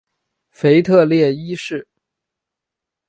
[0.49, 1.87] 腓特烈一世。